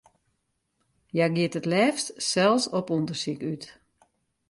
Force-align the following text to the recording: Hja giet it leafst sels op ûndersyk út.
Hja 1.13 1.27
giet 1.35 1.57
it 1.59 1.69
leafst 1.71 2.07
sels 2.29 2.65
op 2.77 2.87
ûndersyk 2.95 3.41
út. 3.51 3.63